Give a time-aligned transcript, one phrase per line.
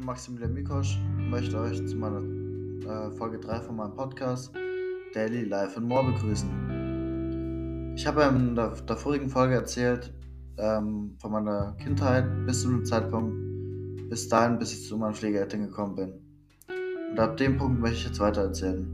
[0.00, 4.52] Maximilian Mikosch und möchte euch zu meiner äh, Folge 3 von meinem Podcast
[5.14, 7.94] Daily Life and More begrüßen.
[7.96, 10.12] Ich habe in der, der vorigen Folge erzählt
[10.58, 15.62] ähm, von meiner Kindheit bis zu dem Zeitpunkt, bis dahin, bis ich zu meinen Pflegeeltern
[15.62, 16.12] gekommen bin.
[17.10, 18.86] Und ab dem Punkt möchte ich jetzt weiter erzählen.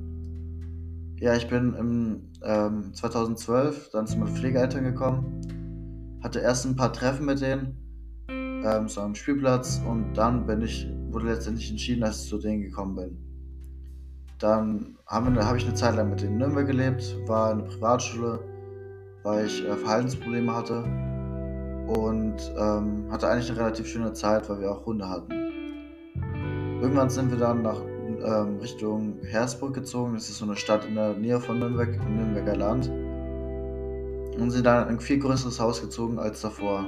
[1.18, 6.92] Ja, ich bin im ähm, 2012 dann zu meinen Pflegeeltern gekommen, hatte erst ein paar
[6.92, 7.81] Treffen mit denen
[8.64, 12.62] ähm, so am Spielplatz und dann bin ich, wurde letztendlich entschieden, dass ich zu denen
[12.62, 13.18] gekommen bin.
[14.38, 17.66] Dann habe hab ich eine Zeit lang mit denen in Nürnberg gelebt, war in der
[17.66, 18.40] Privatschule,
[19.22, 20.82] weil ich äh, Verhaltensprobleme hatte
[21.86, 25.30] und ähm, hatte eigentlich eine relativ schöne Zeit, weil wir auch Hunde hatten.
[26.80, 30.94] Irgendwann sind wir dann nach ähm, Richtung Hersburg gezogen, das ist so eine Stadt in
[30.96, 32.88] der Nähe von Nürnberg, im Nürnberger Land.
[34.40, 36.86] Und sind dann in ein viel größeres Haus gezogen als davor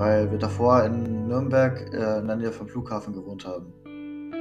[0.00, 3.70] weil wir davor in Nürnberg äh, in der Nähe vom Flughafen gewohnt haben.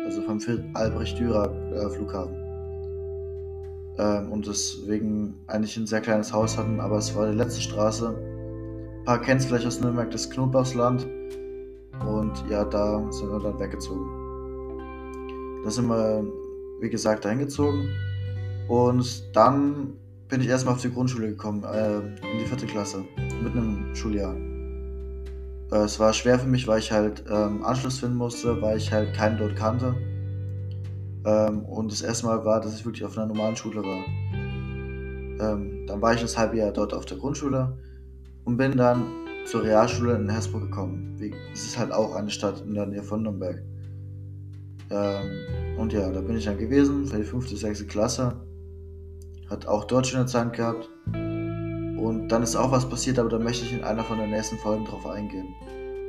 [0.05, 0.39] Also vom
[0.73, 1.85] Albrecht-Dürer äh.
[4.01, 8.07] Ähm, und deswegen eigentlich ein sehr kleines Haus hatten, aber es war die letzte Straße.
[8.07, 11.05] Ein paar kennen es vielleicht aus Nürnberg, das Knoblauchsland.
[12.07, 14.05] Und ja, da sind wir dann weggezogen.
[15.65, 16.23] Da sind wir,
[16.79, 17.89] wie gesagt, eingezogen.
[18.69, 19.97] Und dann
[20.29, 23.03] bin ich erstmal auf die Grundschule gekommen, äh, in die vierte Klasse,
[23.43, 24.37] mit einem Schuljahr.
[25.71, 28.91] Äh, es war schwer für mich, weil ich halt ähm, Anschluss finden musste, weil ich
[28.91, 29.95] halt keinen dort kannte.
[31.25, 34.05] Ähm, und das erste Mal war, dass ich wirklich auf einer normalen Schule war.
[35.41, 37.77] Ähm, dann war ich das halbe Jahr dort auf der Grundschule
[38.45, 39.05] und bin dann
[39.45, 41.17] zur Realschule in Hersbruck gekommen.
[41.53, 43.61] Es ist halt auch eine Stadt in der Nähe von Nürnberg.
[44.91, 48.35] Ähm, und ja, da bin ich dann gewesen für die fünfte, sechste Klasse.
[49.49, 50.89] Hat auch dort schöne Zeit gehabt.
[52.09, 54.57] Und dann ist auch was passiert, aber da möchte ich in einer von den nächsten
[54.57, 55.53] Folgen drauf eingehen.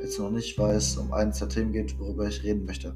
[0.00, 2.94] Jetzt noch nicht, weil es um eines der Themen geht, worüber ich reden möchte.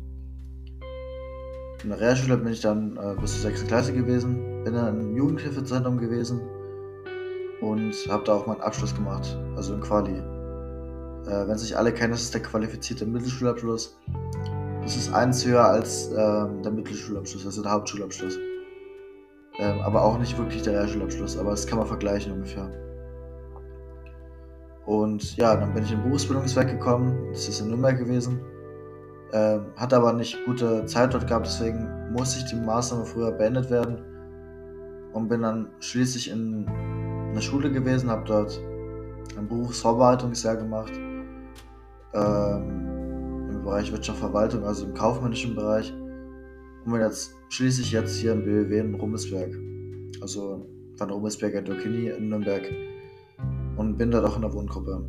[1.82, 3.66] In der Realschule bin ich dann äh, bis zur 6.
[3.66, 6.40] Klasse gewesen, bin dann im Jugendhilfezentrum gewesen
[7.60, 10.16] und habe da auch meinen Abschluss gemacht, also im Quali.
[10.16, 13.98] Äh, wenn sich alle kennen, das ist der qualifizierte Mittelschulabschluss.
[14.80, 18.38] Das ist eins höher als äh, der Mittelschulabschluss, also der Hauptschulabschluss.
[19.58, 22.72] Ähm, aber auch nicht wirklich der Realschulabschluss, aber das kann man vergleichen ungefähr.
[25.02, 28.40] Und ja, dann bin ich in Berufsbildungswerk gekommen, das ist in Nürnberg gewesen.
[29.32, 33.70] Ähm, hatte aber nicht gute Zeit dort gehabt, deswegen musste ich die Maßnahme früher beendet
[33.70, 33.98] werden.
[35.12, 36.66] Und bin dann schließlich in
[37.30, 38.60] einer Schule gewesen, habe dort
[39.36, 40.92] ein Berufsvorbereitungsjahr gemacht.
[42.14, 45.92] Ähm, Im Bereich Wirtschaftsverwaltung, also im kaufmännischen Bereich.
[46.84, 49.56] Und bin jetzt schließlich jetzt hier im BWW in Rummelsberg.
[50.20, 50.66] Also
[50.96, 52.62] von Rummelsberger Dokini in Nürnberg.
[53.76, 55.04] Und bin dort auch in der Wohngruppe.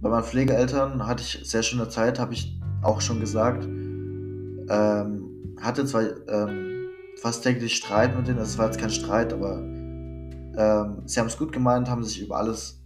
[0.00, 3.64] Bei meinen Pflegeeltern hatte ich sehr schöne Zeit, habe ich auch schon gesagt.
[3.64, 6.88] Ähm, hatte zwar ähm,
[7.20, 11.26] fast täglich Streit mit denen, also es war jetzt kein Streit, aber ähm, sie haben
[11.26, 12.80] es gut gemeint, haben sich über alles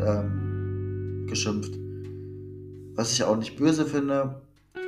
[0.00, 1.74] ähm, geschimpft.
[2.94, 4.42] Was ich auch nicht böse finde,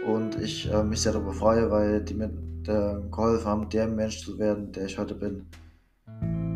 [0.06, 2.31] und ich äh, mich sehr darüber freue, weil die mir
[2.66, 5.46] äh, geholfen haben, der Mensch zu werden, der ich heute bin.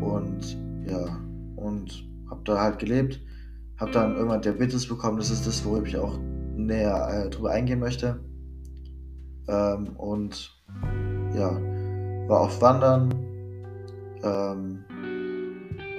[0.01, 1.19] Und ja,
[1.59, 3.21] und habe da halt gelebt,
[3.77, 6.17] habe dann irgendwann Diabetes bekommen, das ist das, worüber ich auch
[6.55, 8.19] näher äh, drüber eingehen möchte.
[9.47, 10.51] Ähm, und
[11.33, 11.51] ja,
[12.27, 13.13] war auf Wandern,
[14.23, 14.83] ähm,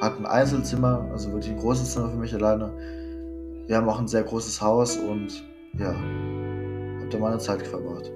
[0.01, 2.73] hatte ein Einzelzimmer, also wirklich ein großes Zimmer für mich alleine.
[3.67, 5.45] Wir haben auch ein sehr großes Haus und
[5.79, 5.95] ja,
[7.11, 8.11] da meine Zeit verbracht.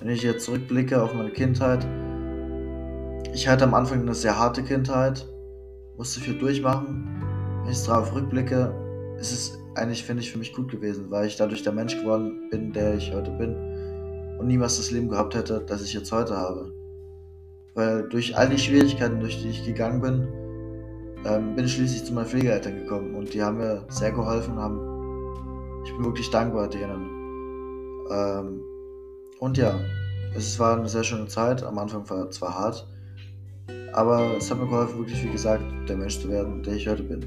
[0.00, 1.86] Wenn ich jetzt zurückblicke auf meine Kindheit,
[3.32, 5.26] ich hatte am Anfang eine sehr harte Kindheit,
[5.96, 7.08] musste viel durchmachen.
[7.62, 8.74] Wenn ich darauf rückblicke,
[9.18, 12.48] ist es eigentlich, finde ich, für mich gut gewesen, weil ich dadurch der Mensch geworden
[12.50, 13.54] bin, der ich heute bin
[14.38, 16.72] und niemals das Leben gehabt hätte, das ich jetzt heute habe.
[17.74, 20.28] Weil durch all die Schwierigkeiten, durch die ich gegangen bin,
[21.24, 24.94] ähm, bin ich schließlich zu meinen Pflegeeltern gekommen und die haben mir sehr geholfen, haben
[25.84, 27.10] ich bin wirklich dankbar denen.
[28.10, 28.62] Ähm,
[29.38, 29.78] und ja,
[30.34, 31.62] es war eine sehr schöne Zeit.
[31.62, 32.86] Am Anfang war es zwar hart,
[33.94, 37.04] aber es hat mir geholfen, wirklich, wie gesagt, der Mensch zu werden, der ich heute
[37.04, 37.24] bin.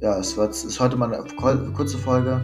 [0.00, 1.24] Ja, es war, ist heute mal eine
[1.72, 2.40] kurze Folge.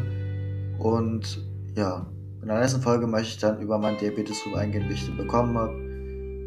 [0.78, 1.44] Und
[1.74, 2.06] ja,
[2.42, 5.16] in der nächsten Folge möchte ich dann über meinen Diabetes drüber eingehen, wie ich den
[5.16, 5.72] bekommen habe,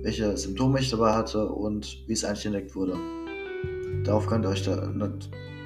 [0.03, 2.95] welche Symptome ich dabei hatte und wie es eigentlich entdeckt wurde.
[4.05, 4.89] Darauf könnt ihr euch da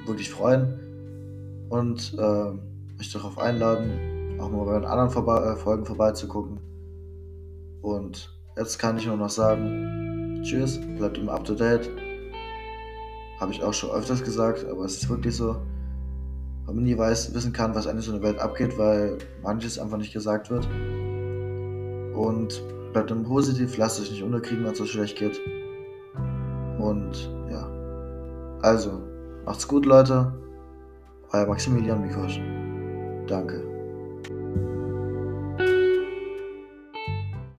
[0.06, 2.50] wirklich freuen und äh,
[2.98, 6.58] mich darauf einladen, auch mal bei den anderen vorbei, äh, Folgen vorbeizugucken.
[7.82, 10.03] Und jetzt kann ich nur noch sagen,
[10.44, 11.90] tschüss, bleibt immer up to date.
[13.40, 15.56] Habe ich auch schon öfters gesagt, aber es ist wirklich so.
[16.66, 19.78] weil man nie weiß, wissen kann, was eigentlich so in der Welt abgeht, weil manches
[19.78, 20.68] einfach nicht gesagt wird.
[22.14, 22.62] Und
[22.92, 25.40] bleibt dann positiv, lasst euch nicht unterkriegen, wenn es so schlecht geht.
[26.78, 27.68] Und ja.
[28.62, 29.02] Also,
[29.44, 30.32] macht's gut, Leute.
[31.32, 32.40] Euer Maximilian Mikosch.
[33.26, 33.73] Danke.